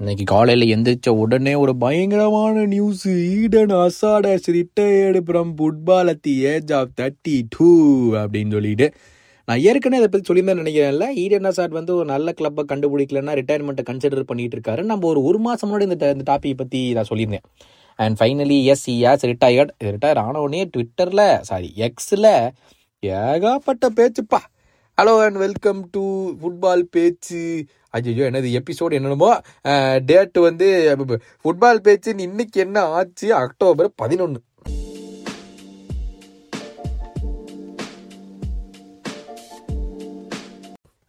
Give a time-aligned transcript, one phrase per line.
[0.00, 3.06] இன்னைக்கு காலையில் எந்திரிச்ச உடனே ஒரு பயங்கரமான news
[3.38, 7.70] Eden hazardous retired from football at the age of thirty two
[8.20, 8.86] அப்படின்னு சொல்லிட்டு.
[9.48, 14.28] நான் ஏற்கனவே அதை பற்றி சொல்லியிருந்தேன் நினைக்கிறேன்ல ஈடன் அசாட் வந்து ஒரு நல்ல கிளப்பை கண்டுபிடிக்கலன்னா ரிட்டையர்மெண்ட்டை கன்சிடர்
[14.30, 17.44] பண்ணிட்டு இருக்காரு நம்ம ஒரு ஒரு மாதம் முன்னாடி இந்த இந்த டாப்பிக் பற்றி நான் சொல்லியிருந்தேன்.
[17.98, 22.30] And finally as he has retired retired ஆன உடனே ட்விட்டரில் சாரி எக்ஸில்
[23.02, 24.42] ஏகப்பட்ட பேச்சுப்பா.
[24.98, 26.02] Hello and welcome to
[26.40, 27.42] football பேச்சு
[27.90, 29.30] ஐயோ என்னது எபிசோடு என்னென்னமோ?
[30.04, 30.68] டேட் வந்து
[31.44, 33.34] ஃபுட்பால் பேச்சுன்னு இன்னைக்கு என்ன ஆச்சு?
[33.34, 34.40] அக்டோபர் பதினொன்று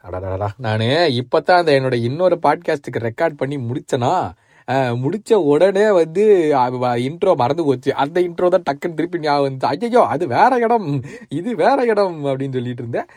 [0.04, 4.12] அடடா நான் இப்போ தான் அந்த என்னோட இன்னொரு பாட்காஸ்ட்டுக்கு ரெக்கார்ட் பண்ணி முடித்தேனா
[5.04, 6.24] முடிச்ச உடனே வந்து
[7.08, 7.92] இன்ட்ரோ மறந்து போச்சு.
[8.04, 9.70] அந்த இன்ட்ரோ தான் டக்குன்னு திருப்பி ஞாபகம் வந்துச்சு.
[9.88, 10.90] ஐயோ அது வேற இடம்.
[11.40, 13.10] இது வேற இடம் அப்படின்னு சொல்லிட்டு இருந்தேன்.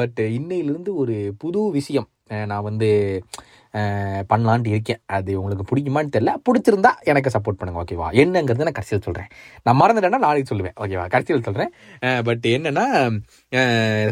[0.00, 2.08] பட் இன்னையிலிருந்து ஒரு புது விஷயம்
[2.50, 2.88] நான் வந்து
[4.30, 5.00] பண்ணலான்ட்டு இருக்கேன்.
[5.16, 6.32] அது உங்களுக்கு பிடிக்குமான்னு தெரியல.
[6.46, 9.28] பிடிச்சிருந்தா எனக்கு சப்போர்ட் பண்ணுங்க ஓகேவா என்னங்கிறது நான் கடைசியில் சொல்கிறேன்
[9.66, 11.72] நான் மறந்துட்டேன்னா நாளைக்கு சொல்லுவேன் ஓகேவா கடைசியில் சொல்கிறேன்
[12.28, 12.86] பட் என்னென்னா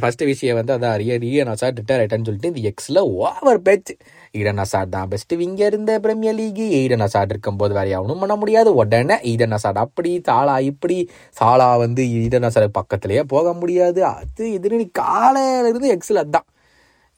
[0.03, 3.97] ஃபஸ்ட்டு விஷயம் வந்து அதான் ரிய நான் சார் ரிட்டையர் ஆகிட்டேன்னு சொல்லிட்டு இந்த எக்ஸில் ஓவர் பேச்சு
[4.41, 8.73] ஈடன் அசாட் தான் பெஸ்ட் இங்கே இருந்த பிரீமியர் லீக் ஈடன் அசாட் இருக்கும்போது வேற எவனும் பண்ண முடியாது.
[8.83, 10.99] உடனே ஈடன் அசாட் அப்படி சாலா இப்படி
[11.41, 14.03] சாலா வந்து ஈடன் அசாட் பக்கத்துலேயே போக முடியாது.
[14.17, 16.49] அது இதுன்னு நீ காலையில இருந்து எக்ஸில் தான்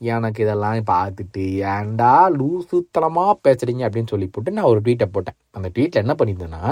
[0.01, 5.39] எனக்கு இதெல்லாம் பார்த்துட்டு ஏன்டா லூசுத்தனமாக பேசுகிறீங்க அப்படின்னு சொல்லி போட்டு நான் ஒரு ட்வீட்டை போட்டேன்.
[5.57, 6.65] அந்த ட்வீட்டில் என்ன பண்ணியிருந்தேன்னா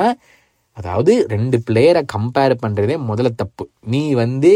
[0.77, 3.65] அதாவது ரெண்டு பிளேயரை கம்பேர் பண்ணுறதே முதல்ல தப்பு.
[3.93, 4.53] நீ வந்து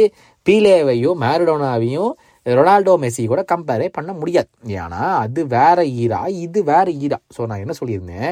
[0.47, 2.13] பீலேவையும் மேரடோனாவையும்
[2.47, 4.49] ரொனால்டோ மெஸ்ஸி கூட கம்பேரே பண்ண முடியாது.
[4.67, 7.19] ஏன்னா அது வேற ஈரா இது வேற ஈரா.
[7.37, 8.31] ஸோ நான் என்ன சொல்லியிருந்தேன்?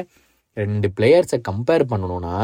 [0.57, 2.37] ரெண்டு பிளேயர்ஸை கம்பேர் பண்ணணும்னா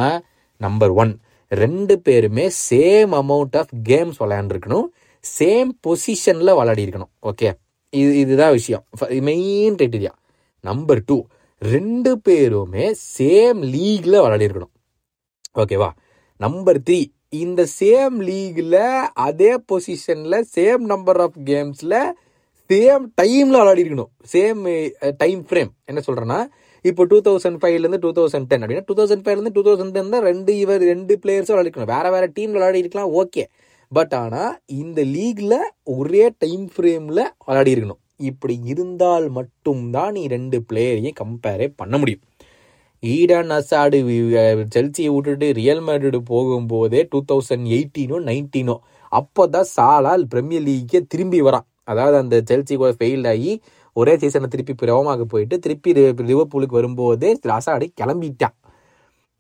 [0.62, 1.14] நம்பர் ஒன்
[1.52, 4.88] ரெண்டு பேருமே சேம் அமௌண்ட் ஆஃப் கேம்ஸ் விளையாண்டுருக்கணும்.
[5.24, 7.50] சேம் பொசிஷனில் விளையாடி இருக்கணும் ஓகே
[7.94, 8.84] இது இதுதான் விஷயம்.
[9.30, 10.14] மெயின் கிரைட்டீரியா
[10.64, 11.18] நம்பர் டூ
[11.62, 12.86] ரெண்டு பேருமே
[13.18, 14.74] சேம் லீக்ல விளையாடிருக்கணும்
[15.62, 15.90] ஓகேவா
[16.40, 17.00] நம்பர் த்ரீ
[17.44, 18.78] இந்த சேம் லீக்ல
[19.28, 21.96] அதே பொசிஷன்ல சேம் நம்பர் ஆஃப் கேம்ஸ்ல
[22.70, 24.12] சேம் டைம்ல விளையாடி இருக்கணும்.
[24.34, 24.62] சேம்
[25.24, 26.40] டைம் ஃப்ரேம் என்ன சொல்றேன்னா
[26.90, 30.26] இப்போ டூ தௌசண்ட் ஃபைவ்லேருந்து டூ தௌசண்ட் டென் அப்படின்னா டூ தௌசண்ட் ஃபைவ்லேருந்து டூ தௌசண்ட் டென் தான்
[30.30, 33.46] ரெண்டு இவர் ரெண்டு பிளேயர்ஸும் விளையாடிக்கணும் வேற வேற டீம் விளையாடி இருக்கலாம் ஓகே
[33.92, 35.56] பட் ஆனால் இந்த லீக்ல
[35.98, 38.02] ஒரே டைம் ஃப்ரேம்ல விளையாடி இருக்கணும்.
[38.30, 42.24] இப்படி இருந்தால் மட்டும்தான் நீ ரெண்டு பிளேயரையும் கம்பேரே பண்ண முடியும்.
[43.14, 43.98] ஈடன் அசாடு
[44.76, 48.76] செல்சியை விட்டுட்டு ரியல் மேட்ரிடு போகும்போதே டூ தௌசண்ட் எயிட்டீனோ நைன்டீனோ
[49.12, 51.66] அப்போ தான் சாலால் பிரீமியர் லீக்கே திரும்பி வரான்.
[51.92, 53.52] அதாவது அந்த செல்சி கூட ஃபெயில் ஆகி
[53.96, 55.92] ஒரே சீசனை திருப்பி பிரவமாக போயிட்டு திருப்பி
[56.32, 58.56] லிவர்பூலுக்கு வரும்போதே அசாடு கிளம்பிட்டான்.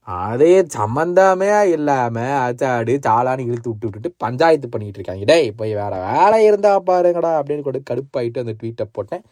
[0.07, 5.25] அதே சம்மந்தமே இல்லாமல் அச்சாடு சாலான்னு இழுத்து விட்டு விட்டுட்டு பஞ்சாயத்து பண்ணிகிட்டு இருக்காங்க.
[5.31, 9.23] டேய் போய் வேறு வேலை இருந்தால் பாருங்கடா அப்படின்னு கூட கடுப்பாயிட்டு அந்த ட்வீட்டை போட்டேன்.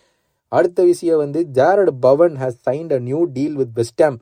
[0.57, 4.17] அடுத்த விஷயம் வந்து Jarrod Bowen has signed a new deal with West Ham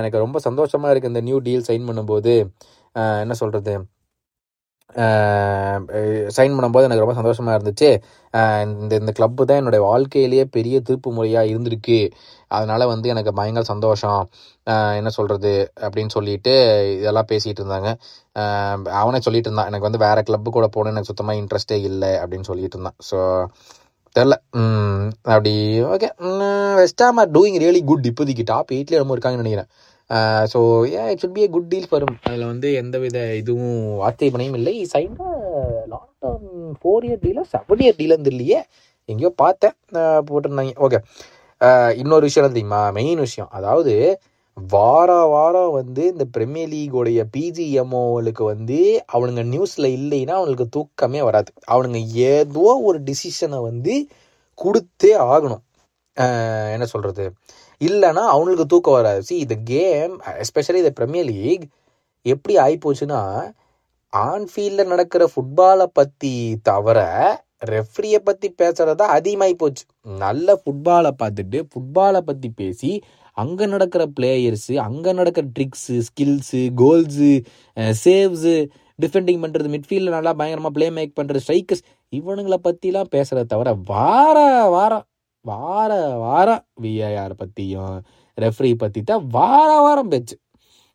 [0.00, 2.34] எனக்கு ரொம்ப சந்தோஷமாக இருக்குது இந்த நியூ டீல் சைன் பண்ணும்போது.
[3.24, 3.74] என்ன சொல்கிறது
[6.36, 7.90] சைன் பண்ணும்போது எனக்கு ரொம்ப சந்தோஷமாக இருந்துச்சு.
[8.80, 11.98] இந்த இந்த கிளப்பு தான் என்னுடைய வாழ்க்கையிலேயே பெரிய திருப்பு முறையாக இருந்திருக்கு.
[12.56, 14.22] அதனால் வந்து எனக்கு பயங்கர சந்தோஷம்.
[15.00, 15.52] என்ன சொல்கிறது
[15.84, 16.54] அப்படின்னு சொல்லிட்டு
[17.00, 17.90] இதெல்லாம் பேசிகிட்டு இருந்தாங்க.
[19.02, 22.76] அவனே சொல்லிட்டு இருந்தான் எனக்கு வந்து வேறு கிளப்பு கூட போகணும்னு எனக்கு சுத்தமாக இன்ட்ரெஸ்ட்டே இல்லை அப்படின்னு சொல்லிட்டு
[22.78, 22.98] இருந்தான்.
[23.10, 23.18] ஸோ
[24.16, 24.36] தெரில.
[25.32, 25.52] அப்படி
[25.94, 26.08] okay
[26.80, 29.70] West Ham are doing really good இப்போதைக்கு டாப் எயிட்லேயே ரொம்ப இருக்காங்கன்னு நினைக்கிறேன்.
[30.52, 30.60] So
[30.94, 34.74] a it should be a good deal வரும் அதில் வந்து எந்தவித இதுவும் வார்த்தை இல்லை.
[34.94, 35.28] சைனா
[35.92, 36.48] லாங் டேர்ம்
[36.80, 38.60] ஃபோர் இயர் டீலாக செவன் இயர் டீலாக இல்லையே
[39.08, 39.76] எங்கேயோ பார்த்தேன்.
[40.28, 40.74] போட்டிருந்தாங்க.
[40.86, 41.00] ஓகே
[42.00, 42.82] இன்னொரு விஷயம் தெரியுமா?
[42.98, 43.50] மெயின் விஷயம்.
[43.58, 43.94] அதாவது
[44.74, 48.78] வார வாரம் வந்து இந்த பிரீமியர் லீகோடைய பிஜிஎம்ஓவளுக்கு வந்து
[49.14, 51.50] அவனுங்க நியூஸில் இல்லைன்னா அவனுக்கு தூக்கமே வராது.
[51.74, 52.00] அவனுங்க
[52.32, 53.94] ஏதோ ஒரு டிசிஷனை வந்து
[54.58, 55.62] கொடுத்தே ஆகணும்.
[56.74, 57.26] என்ன சொல்கிறது
[57.80, 59.20] இல்லைன்னா அவனுக்கு தூக்கம் வராது.
[59.28, 61.64] சி இந்த கேம் எஸ்பெஷலி இந்த பிரீமியர் லீக்
[62.26, 63.20] எப்படி ஆகிப்போச்சுன்னா
[64.12, 66.34] ஆன்ஃபீல்டில் நடக்கிற ஃபுட்பாலை பற்றி
[66.70, 66.98] தவிர
[67.72, 69.84] ரெஃப்ரியை பற்றி பேசுகிறதா அதிகமாகி போச்சு
[70.24, 72.90] நல்ல ஃபுட்பாலை பார்த்துட்டு ஃபுட்பாலை பற்றி பேசி
[73.42, 77.32] அங்கே நடக்கிற பிளேயர்ஸு அங்கே நடக்கிற tricks skills goals
[78.04, 78.54] saves
[78.98, 84.38] defending பண்ணுறது மிட்ஃபீல்டில் நல்லா பயங்கரமாக ப்ளே மேக் பண்ணுறது ஸ்ட்ரைக்கர்ஸ் இவனுங்களை பற்றிலாம் பேசுகிறத தவிர வார
[84.76, 85.06] வாரம்
[85.44, 85.92] வார
[86.24, 87.94] வாரம் விஐஆர் பற்றியும்
[88.38, 90.36] ரெஃப்ரி பற்றி தான் வார வாரம் பேச்சு.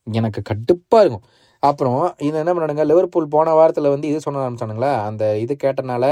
[0.07, 1.25] எனக்கு கடுப்பாக இருக்கும்.
[1.63, 6.05] அப்புறம் இது என்ன பண்ணானுங்க லிவர்பூல் போன வாரத்தில் வந்து இது சொன்ன ஆரம்பிச்சானுங்களா அந்த இது கேட்டனால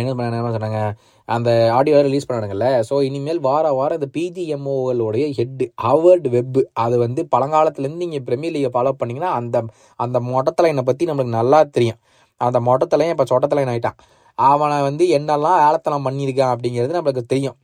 [0.00, 0.80] என்ன பண்ண என்ன சொன்னாங்க?
[1.28, 2.68] அந்த ஆடியோ ரிலீஸ் பண்ணானுங்கல்ல.
[2.88, 8.70] ஸோ இனிமேல் வார வாரம் இந்த பிஜிஎம்ஓகளுடைய ஹெட்டு ஹவர்ட் வெப் அது வந்து பழங்காலத்துலேருந்து நீங்கள் பிரீமியர் லீகை
[8.76, 9.56] ஃபாலோ பண்ணிங்கன்னா அந்த
[10.04, 12.00] அந்த மொட்டத்தலைனை பற்றி நம்மளுக்கு நல்லா தெரியும்.
[12.40, 13.98] அந்த மொட்டத்தலையும் இப்போ சொட்டத்தலைன் ஆகிட்டான்
[14.38, 17.56] அவனை வந்து என்னெல்லாம் வேலைத்தனம் பண்ணியிருக்கான் அப்படிங்கிறது நம்மளுக்கு தெரியும்.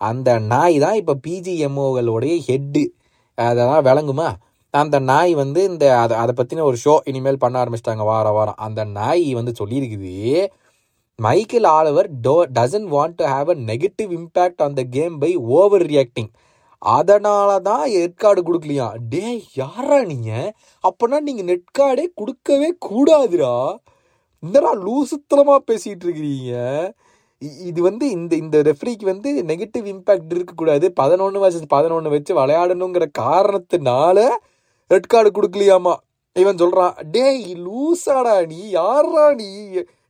[0.00, 2.82] அந்த நாய் தான் இப்போ பிஜிஎம்ஓகளுடைய ஹெட்டு
[3.38, 4.28] அதெல்லாம் விளங்குமா?
[4.74, 8.58] அந்த நாய் வந்து இந்த அதை அதை பற்றின ஒரு ஷோ இனிமேல் பண்ண ஆரம்பிச்சிட்டாங்க வார வாரம்.
[8.66, 10.12] அந்த நாய் வந்து சொல்லியிருக்குது
[11.18, 15.86] Michael Oliver do doesn't want to have a negative impact on the game by over
[15.86, 16.30] reacting
[16.82, 18.94] அதனால தான் நெட் கார்டு கொடுக்கலையா?
[19.08, 20.30] டே யாரா நீங்க?
[20.84, 23.54] அப்பனா நீங்க நெட் கார்டே கொடுக்கவே கூடாதுடா.
[24.42, 26.52] இந்தடா லூசுத்தனமாக பேசிகிட்டு இருக்கிறீங்க?
[27.42, 30.92] இ- இது வந்து இந்த இந்த ரெஃப்ரிக்கு வந்து நெகட்டிவ் இம்பேக்ட் இருக்கக்கூடாது.
[30.92, 34.18] பதினொன்று வச்சு பதினொன்று வச்சு விளையாடணுங்கிற காரணத்தினால
[34.90, 35.94] ரெட் கார்டு கொடுக்கலையாமா?
[36.36, 39.50] இவன் சொல்கிறான் டேய் லூசாடா நீ யாரா நீ?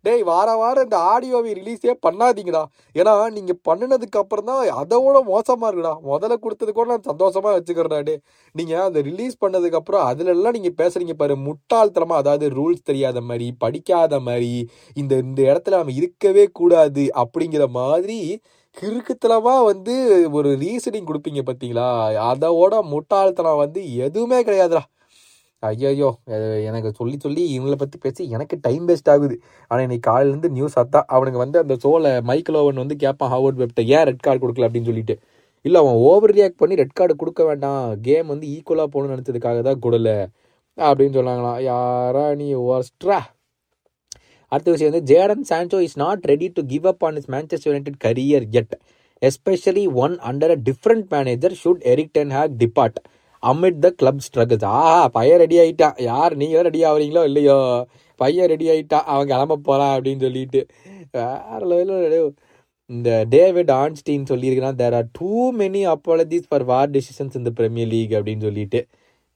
[0.06, 2.62] டேய் வார வாரம் இந்த ஆடியோவை ரிலீஸே பண்ணாதீங்கடா.
[3.00, 5.94] ஏன்னா நீங்கள் பண்ணினதுக்கு அப்புறம் தான் அதோட மோசமாக இருக்குடா.
[6.10, 8.16] முதல்ல கொடுத்தது கூட நான் சந்தோஷமாக வச்சுக்கிறேன்டா டே
[8.54, 11.36] நீங்கள் அந்த ரிலீஸ் பண்ணதுக்கப்புறம் அதிலெல்லாம் நீங்கள் பேசுகிறீங்க பாரு.
[11.48, 14.52] முட்டாள்தனமாக அதாவது ரூல்ஸ் தெரியாத மாதிரி படிக்காத மாதிரி
[15.02, 18.18] இந்த இந்த இடத்துல நம்ம இருக்கவே கூடாது அப்படிங்கிற மாதிரி
[18.76, 19.94] கிறுக்குத்தனமாக வந்து
[20.36, 21.88] ஒரு ரீசனிங் கொடுப்பீங்க பார்த்தீங்களா
[22.30, 24.82] அதோட முட்டாள்தனம் வந்து எதுவுமே கிடையாதுடா.
[25.68, 26.08] ஐயோ
[26.68, 29.36] எனக்கு சொல்லி சொல்லி இவங்களை பற்றி பேசி எனக்கு டைம் வேஸ்ட் ஆகுது.
[29.70, 33.84] ஆனால் இன்னைக்கு காலையிலேருந்து நியூஸ் அத்தா அவனுக்கு வந்து அந்த ஷோவில் மைக்கிலோவன் ஓவன் வந்து கேட்பான் ஹவர்ட் வெப்ட
[33.96, 35.16] ஏன் ரெட் கார்டு கொடுக்கல அப்படின்னு சொல்லிட்டு.
[35.64, 37.84] இல்லை அவன் ஓவர் ரியாக்ட் பண்ணி ரெட் கார்டு கொடுக்க வேண்டாம்.
[38.08, 40.10] கேம் வந்து ஈக்குவலாக போகணும்னு நினச்சதுக்காக தான் கொடுல
[40.78, 41.60] அப்படின்னு சொன்னாங்களாம்.
[41.70, 43.20] யாரா நீ ஒர்ஸ்ட்ரா?
[44.52, 47.98] அடுத்த விஷயம் வந்து Jadon Sancho is not ready to give up on his Manchester United
[48.06, 48.74] career yet
[49.22, 52.98] especially when under a different manager should Erik ten Hag depart
[53.50, 54.78] amid the club struggles ஆ
[55.16, 57.58] பையன் ரெடி ஆகிட்டான் யார் நீங்களும் ரெடி ஆகுறீங்களோ இல்லையோ?
[58.20, 60.60] பையன் ready ஆகிட்டான் அவன் கிளம்ப போகிறான் அப்படின்னு சொல்லிட்டு.
[61.16, 62.28] வேற லெவலில்
[62.90, 65.30] இந்த டேவிட் ஆன்ஸ்டீன் சொல்லியிருக்கிறான் there are too
[65.60, 68.80] many apologies for VAR decisions இந்த பிரீமியர் லீக் அப்படின்னு சொல்லிட்டு.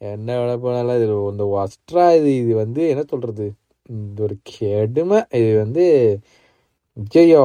[0.00, 3.46] என்ன விட போனாலும் இது இந்த ஒஸ்ட்ரா இது இது வந்து என்ன சொல்கிறது
[3.88, 5.20] இது ஒரு கெடுமை.
[5.40, 5.84] இது வந்து
[7.22, 7.42] ஐயோ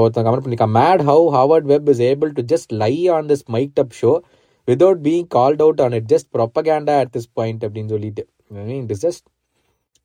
[0.00, 3.80] ஒருத்தன் comment பண்ணிக்கா mad how Howard Webb is able to just lie on this mic
[3.82, 4.12] up show
[4.68, 8.22] without being called out on it just propaganda at this point அப்படின்னு சொல்லிட்டு.
[8.82, 9.24] It is just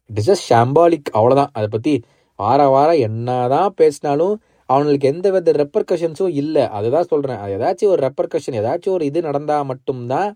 [0.09, 1.93] it is just symbolic அவ்வளோதான் அதை பற்றி
[2.39, 4.35] வார வாரம் என்னதான் பேசினாலும்
[4.69, 6.63] அவனுக்கு எந்த வித ரெப்பர்கஷன்ஸும் இல்லை.
[6.77, 10.29] அதுதான் சொல்கிறேன் அது ஏதாச்சும் ஒரு ரெப்பர்கஷன் ஏதாச்சும் ஒரு இது நடந்தால் மட்டும்தான்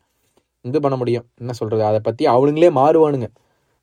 [0.66, 1.26] இது பண்ண முடியும்.
[1.42, 3.28] என்ன சொல்கிறது அதை பற்றி அவனுங்களே மாறுவானுங்க.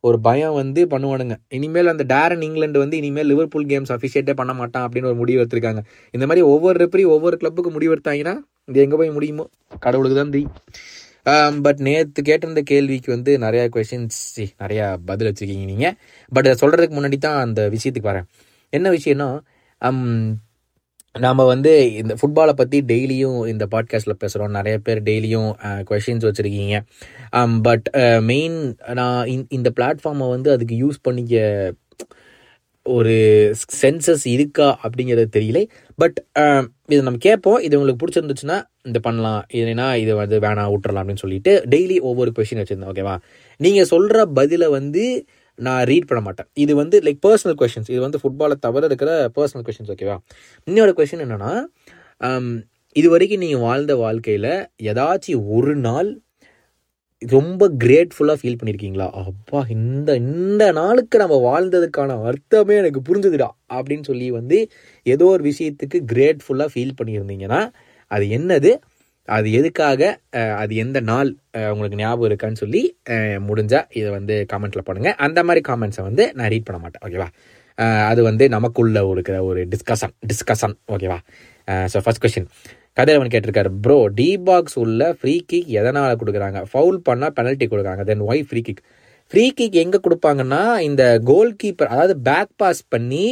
[0.09, 1.35] ஒரு பயம் வந்து பண்ணுவானுங்க.
[1.59, 5.81] இனிமேல் அந்த டேரன் இங்கிலாந்து வந்து இனிமேல் லிவர்பூல் கேம்ஸ் அஃபிஷியேட்டே பண்ண மாட்டான் அப்படின்னு ஒரு முடிவு எடுத்திருக்காங்க.
[6.17, 8.35] இந்த மாதிரி ஒவ்வொரு ரெப்பரி ஒவ்வொரு கிளப்புக்கு முடிவு எடுத்தாங்கன்னா
[8.71, 9.45] இது எங்கே போய் முடியுமோ?
[9.87, 10.55] கடவுளுக்கு தான் தெரியும்.
[11.67, 14.23] பட் நேற்று கேட்டிருந்த கேள்விக்கு வந்து நிறையா கொஷின்ஸ்
[14.63, 15.95] நிறையா பதில் வச்சுருக்கீங்க நீங்கள்
[16.33, 18.27] பட் அதை சொல்கிறதுக்கு முன்னாடி தான் அந்த விஷயத்துக்கு வரேன்.
[18.73, 19.29] என்ன விஷயம்னா
[21.19, 25.53] நாம் வந்து இந்த ஃபுட்பாலை பற்றி டெய்லியும் இந்த பாட்காஸ்ட்டில் பேசுகிறோம் நிறைய பேர் டெய்லியும்
[25.91, 26.81] கொஷின்ஸ் வச்சுருக்கீங்க.
[27.63, 31.73] பட் மெயின் நான் இந்த- இந்த பிளாட்ஃபார்மை வந்து அதுக்கு யூஸ் பண்ணிக்க
[32.83, 33.13] ஒரு
[33.83, 35.67] சென்சஸ் இருக்கா அப்படிங்கிறது தெரியல.
[35.97, 36.25] பட்
[36.85, 37.61] இதை நம்ம கேட்போம்.
[37.61, 39.47] இது உங்களுக்கு பிடிச்சிருந்துச்சுன்னா இந்த பண்ணலாம்.
[39.53, 43.19] இல்லைன்னா இது வந்து வேணாம் விட்டுறலாம் அப்படின்னு சொல்லிட்டு டெய்லி ஒவ்வொரு கொஷின் வச்சுருந்தேன் ஓகேவா
[43.57, 45.25] நீங்கள் சொல்கிற பதிலை வந்து
[45.59, 46.49] நான் ரீட் பண்ண மாட்டேன்.
[46.65, 50.17] இது வந்து லைக் பர்சனல் கொஷின்ஸ் இது வந்து ஃபுட்பாலை தவிர இருக்கிற பர்சனல் கொஷின்ஸ் ஓகேவா
[50.69, 51.53] இன்னொரு கொஷின் என்னென்னா
[52.21, 52.49] um,
[52.97, 54.53] இது வரைக்கும் நீங்கள் வாழ்ந்த வாழ்க்கையில்
[54.91, 56.11] ஏதாச்சும் ஒரு நாள்
[57.23, 64.27] ரொம்ப கிரேட்ஃபுல்லாக ஃபீல் பண்ணியிருக்கீங்களா அப்பா இந்த இந்த நாளுக்கு நம்ம வாழ்ந்ததுக்கான அர்த்தமே எனக்கு புரிஞ்சுதுடா அப்படின்னு சொல்லி
[64.31, 64.59] வந்து
[65.07, 67.61] ஏதோ ஒரு விஷயத்துக்கு கிரேட்ஃபுல்லாக ஃபீல் பண்ணியிருந்தீங்கன்னா
[68.11, 68.73] அது என்னது?
[69.29, 70.03] அது எதுக்காக
[70.57, 71.31] அது எந்த நாள்
[71.73, 72.83] உங்களுக்கு ஞாபகம் இருக்கான்னு சொல்லி
[73.49, 77.29] முடிஞ்சால் இதை வந்து காமெண்ட்டில் பண்ணுங்க அந்த மாதிரி காமெண்ட்ஸை வந்து நான் ரீட் பண்ண மாட்டேன் ஓகேவா
[78.11, 81.19] அது வந்து நமக்குள்ள இருக்கிற ஒரு டிஸ்கஷன் டிஸ்கஷன் ஓகேவா
[81.93, 82.49] ஸோ ஃபர்ஸ்ட் கொஸ்டின்
[82.99, 86.59] கதிரவன் கேட்டிருக்காரு ப்ரோ டி பாக்ஸ் உள்ள ஃப்ரீ கிக் எதனால் கொடுக்குறாங்க?
[86.71, 88.03] ஃபவுல் பண்ணால் பெனல்ட்டி கொடுக்குறாங்க.
[88.11, 88.83] Then why free kick
[89.33, 93.25] free kick எங்கே கொடுப்பாங்கன்னா இந்த கோல் கீப்பர் அதாவது பேக் பாஸ் பண்ணி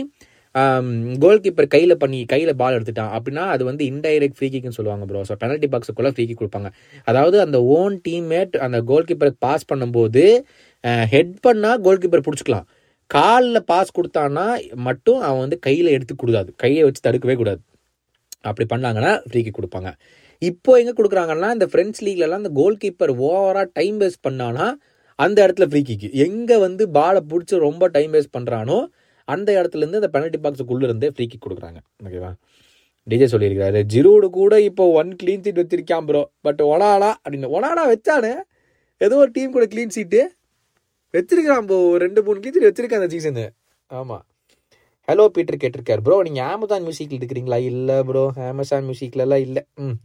[1.22, 5.22] கோல் கீப்பர் கையில் பண்ணி கையில் பால் எடுத்துட்டான் அப்படின்னா அது வந்து இன்டைரக்ட் ஃப்ரீ கிக்னு சொல்லுவாங்க ப்ரோ
[5.28, 6.70] ஸோ பெனல்ட்டி பாக்ஸுக்குள்ளே ஃப்ரீ கிக் கொடுப்பாங்க.
[7.10, 10.24] அதாவது அந்த ஓன் டீம்மேட் அந்த கோல் கீப்பருக்கு பாஸ் பண்ணும்போது
[11.14, 12.66] ஹெட் பண்ணால் கோல் கீப்பர் பிடிச்சிக்கலாம்.
[13.10, 14.46] காலில் பாஸ் கொடுத்தான்னா
[14.88, 17.60] மட்டும் அவன் வந்து கையில் எடுத்து கூடாது கையை வச்சு தடுக்கவே கூடாது.
[18.50, 19.90] அப்படி பண்ணாங்கன்னா ஃப்ரீ கிக் கொடுப்பாங்க.
[20.42, 24.66] இப்போ எங்கே கொடுக்குறாங்கன்னா இந்த ஃப்ரெண்ட்ஸ் லீக்லலாம் இந்த கோல் கீப்பர் ஓவராக டைம் வேஸ்ட் பண்ணானா
[25.18, 28.78] அந்த இடத்துல ஃப்ரீ கிக் எங்கே வந்து பாலை பிடிச்சி ரொம்ப டைம் வேஸ்ட் பண்ணுறானோ
[29.28, 31.78] அந்த இடத்துலேருந்து அந்த பெனல்ட்டி பாக்ஸுக்குள்ளே இருந்தே ஃப்ரீ கிக் கொடுக்குறாங்க.
[32.06, 32.30] ஓகேவா
[33.06, 37.48] டிஜே சொல்லியிருக்காரு ஜிரோடு கூட இப்போ ஒன் க்ளீன் சீட் வச்சிருக்கான் ப்ரோ பட் ஒனானா அப்படின்னு.
[37.56, 38.32] ஒனானா வச்சானே?
[39.00, 40.20] ஏதோ ஒரு டீம் கூட க்ளீன் சீட்டு
[41.14, 43.44] வச்சிருக்கிறான் ப்ரோ ரெண்டு மூணு க்ளீன் சீட் வச்சிருக்கான் அந்த சீசனு
[43.90, 44.22] ஆமாம்
[45.08, 49.62] ஹலோ பீட்டர் கேட்டிருக்காரு ப்ரோ நீங்கள் அமேசான் மியூசிக்கில் இருக்கிறீங்களா இல்லை ப்ரோ அமேசான் மியூசிக்லலாம் இல்லை.
[49.84, 49.96] ம்.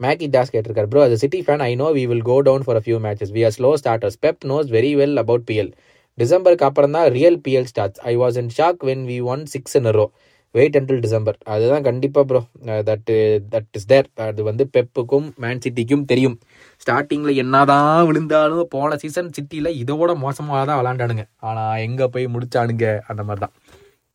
[0.00, 2.82] மேக்கி டாஸ் கேட்டிருக்காரு ப்ரோ அது city fan I know we will go down for a
[2.84, 5.70] few matches we are slow starters Pep knows very well about PL
[6.18, 9.90] டிசம்பருக்கு அப்புறம் தான் real PL starts I was in shock when we won six in
[9.98, 10.06] row
[10.54, 12.40] wait until December அதுதான் கண்டிப்பாக bro
[12.88, 13.10] that
[13.52, 16.36] that is there அது வந்து பெப்புக்கும் man சிட்டிக்கும் தெரியும்.
[16.82, 21.24] ஸ்டார்டிங்கில் என்னதான் விழுந்தாலும் போன சீசன் சிட்டியில் இதோட மோசமாக தான் விளாண்டானுங்க.
[21.48, 22.86] ஆனால் எங்கே போய் முடிச்சானுங்க?
[23.10, 23.54] அந்த மாதிரி தான்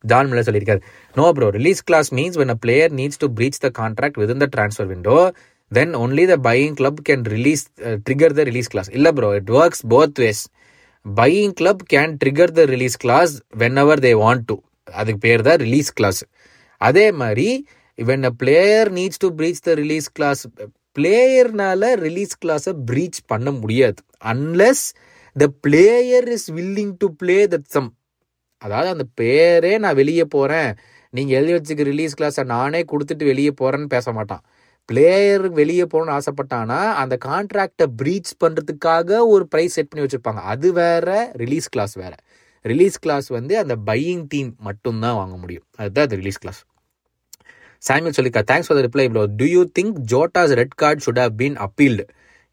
[0.04, 0.82] ஜான் மில்லர் சொல்லியிருக்காரு
[1.16, 4.48] no bro release clause means when a player needs to breach the contract with the
[4.56, 5.18] transfer window
[5.72, 7.64] then only the buying club can release
[8.08, 10.44] trigger the release clause இல்லை bro it works both ways
[11.16, 13.34] buying club can trigger the release clause
[13.82, 14.56] whenever they want to
[14.94, 16.22] அதுக்கு பேர் தான் release clause
[16.82, 17.48] அதே மாதிரி
[18.00, 20.42] when a player needs to breach the release clause
[20.96, 24.00] பிளேயர்னால release கிளாஸை breach பண்ண முடியாது.
[24.32, 24.86] Unless
[25.36, 27.90] the player is willing to play that sum
[28.62, 30.70] அதாவது அந்த பேரே நான் வெளியே போகிறேன்
[31.14, 34.44] நீங்கள் எழுதி வச்சுக்க ரிலீஸ் கிளாஸை நானே கொடுத்துட்டு வெளியே போகிறேன்னு பேச மாட்டான்.
[34.90, 40.42] பிளேயர் வெளியே போகணும்னு ஆசைப்பட்டானா அந்த கான்ட்ராக்டை ப்ரீச் பண்ணுறதுக்காக ஒரு ப்ரைஸ் செட் பண்ணி வச்சுருப்பாங்க.
[40.54, 41.08] அது வேற
[41.44, 42.14] ரிலீஸ் கிளாஸ் வேற.
[42.66, 45.66] ரிலீஸ் கிளாஸ் வந்து அந்த பையிங் டீம் மட்டும்தான் வாங்க முடியும்.
[45.82, 46.62] அதுதான் அது ரிலீஸ் கிளாஸ்
[47.84, 51.36] சாமியல் சொல்லிக்கா thanks for the reply bro do you think Jota's red card should have
[51.42, 52.06] been appealed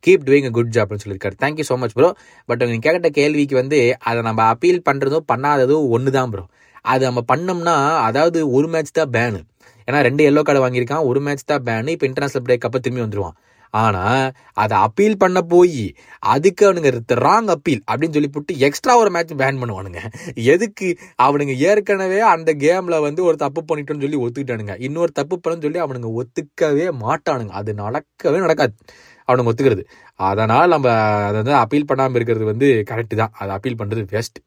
[0.04, 1.36] keep doing a good ஜாப்னு சொல்லியிருக்காரு.
[1.42, 2.08] Thank you so much bro
[2.48, 6.44] but நீங்கள் கேட்ட கேள்விக்கு வந்து அதை நம்ம அப்பீல் பண்ணுறதும் பண்ணாததும் ஒன்று தான் ப்ரோ
[6.92, 7.76] அது நம்ம பண்ணோம்னா
[8.08, 9.40] அதாவது ஒரு மேட்ச் தான் பேனு
[9.88, 13.36] ஏன்னா ரெண்டு எல்லோ கார்டு வாங்கியிருக்கான் ஒரு மேட்ச் தான் பேனு இப்போ இன்டர்நேஷனல் பிரேக் அப்போ திரும்பி வந்துடுவான்
[13.74, 14.26] ஆனால்
[14.62, 15.84] அதை அப்பீல் பண்ண போய்
[16.34, 16.90] அதுக்கு அவனுங்க
[17.26, 20.00] ராங் அப்பீல் அப்படின்னு சொல்லி போட்டு எக்ஸ்ட்ரா ஒரு மேட்ச் பேன் பண்ணுவானுங்க.
[20.54, 20.88] எதுக்கு?
[21.26, 24.76] அவனுங்க ஏற்கனவே அந்த கேமில் வந்து ஒரு தப்பு பண்ணிட்டோன்னு சொல்லி ஒத்துக்கிட்டானுங்க.
[24.88, 27.54] இன்னொரு தப்பு பண்ணன்னு சொல்லி அவனுங்க ஒத்துக்கவே மாட்டானுங்க.
[27.62, 28.74] அது நடக்கவே நடக்காது.
[29.28, 29.84] அவனுங்க ஒத்துக்கிறது.
[30.20, 30.88] அதனால் நம்ம
[31.28, 33.34] அதை வந்து அப்பீல் பண்ணாமல் இருக்கிறது வந்து கரெக்டு தான்.
[33.42, 34.38] அதை அப்பீல் பண்ணுறது பெஸ்ட்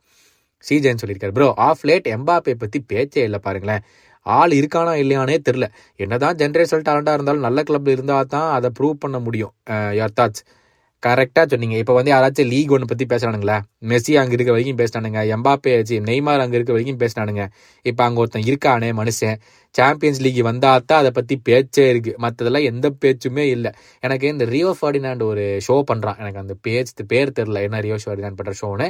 [0.66, 3.84] சிஜேன்னு சொல்லியிருக்காரு ப்ரோ ஆஃப் லேட் எம்பாப்பே பற்றி பேச்சே இல்லை பாருங்களேன்.
[4.38, 5.66] ஆள் இருக்கானா இல்லையானே தெரில
[6.04, 9.54] என்னதான் ஜென்ரேஷனல் டேலண்டாக இருந்தாலும் நல்ல கிளப் இருந்தால் தான் அதை ப்ரூவ் பண்ண முடியும்.
[10.00, 10.44] யார் தாட்ஸ்
[11.04, 11.76] கரெக்டாக சொன்னீங்க.
[11.82, 13.58] இப்போ வந்து யாராச்சும் லீக் ஒன்று பற்றி பேசுறானுங்களே?
[13.90, 15.20] மெஸ்ஸி அங்கே இருக்க வரைக்கும் பேசினானுங்க.
[15.36, 17.44] எம்பாப்பே ஆச்சு நெய்மார் அங்கே இருக்க வரைக்கும் பேசினானுங்க.
[17.90, 19.38] இப்போ அங்கே ஒருத்தன் இருக்கானே மனுஷன்.
[19.76, 23.72] சாம்பியன்ஸ் லீக் வந்தால் தான் அதை பற்றி பேச்சே இருக்குது மற்றதெல்லாம் எந்த பேச்சுமே இல்லை.
[24.08, 28.40] எனக்கு இந்த ரியோ ஃபார்டினாண்ட் ஒரு ஷோ பண்ணுறான் எனக்கு அந்த பேச்சு பேர் தெரில என்ன ரியோ ஃபார்டினாண்ட்
[28.42, 28.90] பண்ணுற ஷோன்னு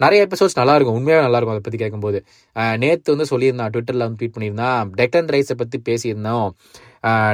[0.00, 0.96] நிறைய எபிசோட்ஸ் நல்லாயிருக்கும்.
[0.98, 2.18] உண்மையாக நல்லா இருக்கும் அதை பற்றி கேட்கும்போது
[2.82, 6.48] நேற்று வந்து சொல்லியிருந்தான் ட்விட்டரில் வந்து ட்வீட் பண்ணியிருந்தான் டெக்லன் ரைஸை பற்றி பேசியிருந்தோம்.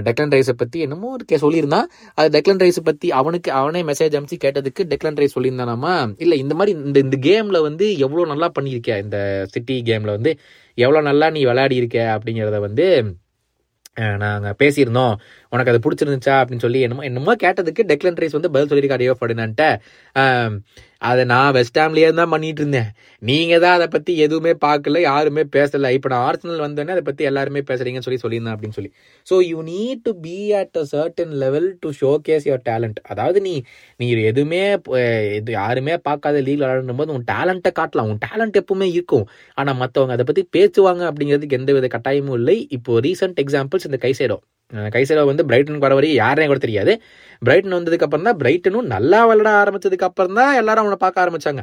[0.06, 1.88] டெக்லன் ரைஸை பற்றி என்னமோ ஒரு சொல்லியிருந்தான்
[2.18, 6.74] அது டெக்லன் ரைஸை பற்றி அவனுக்கு அவனே மெசேஜ் அனுப்பிச்சு கேட்டதுக்கு டெக்லன் ரைஸ் சொல்லியிருந்தானாமா இல்லை இந்த மாதிரி
[6.88, 9.18] இந்த இந்த கேமில் வந்து எவ்வளோ நல்லா பண்ணியிருக்க இந்த
[9.54, 10.32] சிட்டி கேமில் வந்து
[10.78, 12.86] எவ்வளோ நல்லா நீ விளையாடி இருக்க அப்படிங்கிறத வந்து
[14.22, 15.14] நாங்கள் பேசியிருந்தோம்.
[15.52, 16.34] உனக்கு அது பிடிச்சிருந்துச்சா?
[16.40, 19.64] அப்படின்னு சொல்லி என்னமோ என்னமோ கேட்டதுக்கு டெக்லன் ரைஸ் வந்து பதில் சொல்லியிருக்காரு ஐயோ ஃபர்டினான்ட்ட
[21.08, 22.88] அதை நான் வெஸ்ட் ஹாம்லேயே தான் பண்ணிட்டு இருந்தேன்
[23.22, 25.90] நீங்கள் தான் அதை பற்றி எதுவுமே பார்க்கல யாருமே பேசலை.
[25.96, 28.90] இப்போ நான் ஆர்சனல் வந்தோடனே அதை பற்றி எல்லாருமே பேசுறீங்கன்னு சொல்லி சொல்லியிருந்தேன் அப்படின்னு சொல்லி.
[29.26, 31.90] So you need to be at a certain level to
[32.28, 33.54] showcase your talent அதாவது நீ
[34.00, 34.62] நீ எதுவுமே
[35.38, 38.10] இது யாருமே பார்க்காத லீக் விளாடும் போது உன் டேலண்ட்டை காட்டலாம்.
[38.12, 39.26] உன் டேலண்ட் எப்பவுமே இருக்கும்.
[39.60, 42.58] ஆனால் மற்றவங்க அதை பற்றி பேசுவாங்க அப்படிங்கிறதுக்கு எந்த வித கட்டாயமும் இல்லை.
[42.78, 44.44] இப்போ ரீசெண்ட் எக்ஸாம்பிள்ஸ் இந்த கை சைடும்
[44.94, 46.92] கைசேடோ வந்து பிரைட்டனுக்கு வர வரைக்கும் யாரையும் கூட தெரியாது.
[47.42, 51.62] பிரைட்டன் வந்ததுக்கப்புறம் தான் பிரைட்டனும் நல்லா விளாட ஆரம்பிச்சதுக்கு அப்புறம் தான் எல்லாரும் அவனை பார்க்க ஆரம்பித்தாங்க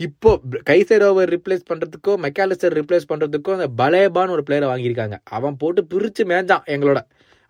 [0.00, 0.30] இப்போ
[0.68, 5.16] கைசைரோவை ரிப்ளேஸ் பண்ணுறதுக்கோ மெக்காலிஸ்டர் ரிப்ளேஸ் பண்ணுறதுக்கோ அந்த பலேபான்னு ஒரு பிளேயரை வாங்கியிருக்காங்க.
[5.36, 7.00] அவன் போட்டு பிரித்து மேஞ்சான் எங்களோட.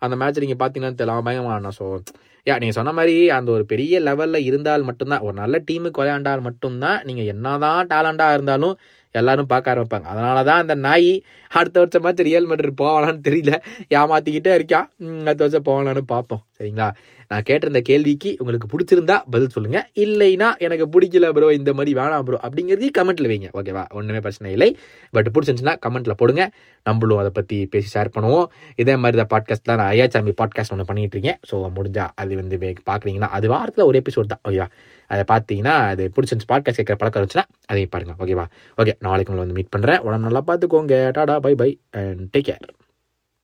[0.03, 1.15] அந்த மேட்ச் நீங்கள் பார்த்தீங்கன்னா தெரியல.
[1.17, 1.87] அவன் பயங்கரமான ஸோ
[2.47, 6.99] யா நீங்கள் சொன்ன மாதிரி அந்த ஒரு பெரிய லெவலில் இருந்தால் மட்டும்தான் ஒரு நல்ல டீமுக்கு விளையாண்டால் மட்டும்தான்
[7.09, 8.75] நீங்கள் என்னதான் டேலண்டாக இருந்தாலும்
[9.15, 10.09] எல்லாரும் பார்க்க ஆரம்பிப்பாங்க.
[10.15, 11.11] அதனால தான் அந்த நாய்
[11.51, 13.53] அடுத்த வருஷமாச்சும் ரியல் மெட்ரிட் போகலான்னு தெரியல.
[13.99, 14.89] ஏமாத்திக்கிட்டே இருக்கான்
[15.27, 16.43] அடுத்த வருஷம் போகலான்னு பார்ப்போம்.
[16.59, 16.89] சரிங்களா?
[17.35, 19.79] நான் கேட்டிருந்த கேள்விக்கு உங்களுக்கு பிடிச்சிருந்தா பதில் சொல்லுங்க.
[20.03, 23.49] இல்லைனா எனக்கு பிடிக்கல ப்ரோ இந்த மாதிரி வேணாம் ப்ரோ அப்படிங்கிறதையும் கமெண்ட்ல வைங்க.
[23.59, 24.69] ஓகேவா ஒன்றுமே பிரச்சனை இல்லை.
[25.17, 26.45] பட் பிடிச்சிருந்துச்சுன்னா கமெண்ட்ல போடுங்க.
[26.89, 28.47] நம்மளும் அதை பற்றி பேசி ஷேர் பண்ணுவோம்.
[28.83, 31.41] இதே மாதிரி தான் பாட்காஸ்ட்லாம் நான் ஐயாச்சாமி பாட்காஸ்ட் ஒன்று பண்ணிட்டு இருக்கேன்.
[31.51, 32.59] ஸோ முடிஞ்சா அது வந்து
[32.91, 34.43] பார்க்குறீங்கன்னா அது வாரத்தில் ஒரு எபிசோட் தான்.
[34.49, 34.69] ஓகேவா
[35.11, 38.15] அதை பார்த்தீங்கன்னா அது பிடிச்சிருந்துச்சு பாட்காஸ்ட் கேட்குற பழக்கம் இருந்துச்சுன்னா அதையும் பாருங்க.
[38.23, 38.47] ஓகேவா
[38.79, 40.97] ஓகே நாளைக்கு உங்களை வந்து மீட் பண்ணுறேன் உடம்பு நல்லா பார்த்துக்கோங்க.
[41.19, 41.71] Ta-ta bye bye
[42.05, 42.67] and take care